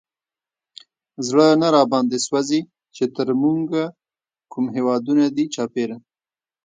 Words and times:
زړه 1.27 1.47
نه 1.61 1.67
راباندې 1.75 2.17
سوزي، 2.27 2.61
چې 2.95 3.03
تر 3.15 3.27
مونږ 3.41 3.65
کوم 4.51 4.65
هېوادونه 4.75 5.25
دي 5.35 5.45
چاپېره 5.55 5.97